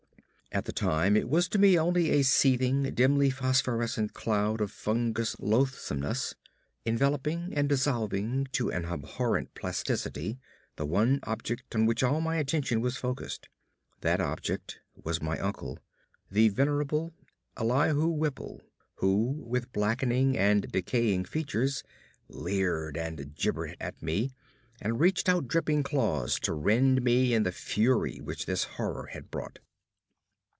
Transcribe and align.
At 0.53 0.65
the 0.65 0.73
time, 0.73 1.15
it 1.15 1.29
was 1.29 1.47
to 1.47 1.57
me 1.57 1.79
only 1.79 2.09
a 2.09 2.23
seething, 2.23 2.83
dimly 2.93 3.29
phosphorescent 3.29 4.13
cloud 4.13 4.59
of 4.59 4.69
fungous 4.69 5.37
loathsomeness, 5.39 6.35
enveloping 6.85 7.53
and 7.55 7.69
dissolving 7.69 8.47
to 8.51 8.69
an 8.69 8.83
abhorrent 8.83 9.55
plasticity 9.55 10.39
the 10.75 10.85
one 10.85 11.21
object 11.23 11.73
on 11.73 11.85
which 11.85 12.03
all 12.03 12.19
my 12.19 12.35
attention 12.35 12.81
was 12.81 12.97
focussed. 12.97 13.47
That 14.01 14.19
object 14.19 14.79
was 15.01 15.21
my 15.21 15.39
uncle 15.39 15.79
the 16.29 16.49
venerable 16.49 17.13
Elihu 17.55 18.07
Whipple 18.09 18.61
who 18.95 19.41
with 19.47 19.71
blackening 19.71 20.37
and 20.37 20.69
decaying 20.69 21.23
features 21.23 21.81
leered 22.27 22.97
and 22.97 23.33
gibbered 23.37 23.77
at 23.79 24.03
me, 24.03 24.31
and 24.81 24.99
reached 24.99 25.29
out 25.29 25.47
dripping 25.47 25.83
claws 25.83 26.37
to 26.41 26.51
rend 26.51 27.01
me 27.01 27.33
in 27.33 27.43
the 27.43 27.53
fury 27.53 28.17
which 28.19 28.45
this 28.47 28.65
horror 28.75 29.05
had 29.13 29.31
brought. 29.31 29.59